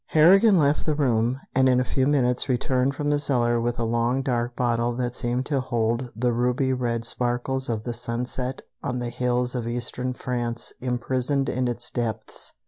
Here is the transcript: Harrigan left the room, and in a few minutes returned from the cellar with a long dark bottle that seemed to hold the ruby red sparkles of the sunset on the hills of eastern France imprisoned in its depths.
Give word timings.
Harrigan 0.07 0.57
left 0.57 0.87
the 0.87 0.95
room, 0.95 1.39
and 1.53 1.69
in 1.69 1.79
a 1.79 1.83
few 1.83 2.07
minutes 2.07 2.49
returned 2.49 2.95
from 2.95 3.11
the 3.11 3.19
cellar 3.19 3.61
with 3.61 3.77
a 3.77 3.83
long 3.83 4.23
dark 4.23 4.55
bottle 4.55 4.95
that 4.95 5.13
seemed 5.13 5.45
to 5.45 5.59
hold 5.61 6.09
the 6.15 6.33
ruby 6.33 6.73
red 6.73 7.05
sparkles 7.05 7.69
of 7.69 7.83
the 7.83 7.93
sunset 7.93 8.63
on 8.81 8.97
the 8.97 9.09
hills 9.09 9.53
of 9.53 9.67
eastern 9.67 10.15
France 10.15 10.73
imprisoned 10.81 11.49
in 11.49 11.67
its 11.67 11.91
depths. 11.91 12.51